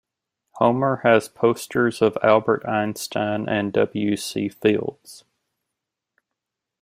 Homer 0.53 1.01
has 1.03 1.29
posters 1.29 2.01
of 2.01 2.17
Albert 2.23 2.65
Einstein 2.65 3.47
and 3.47 3.71
W. 3.71 4.15
C. 4.17 4.49
Fields. 4.49 5.25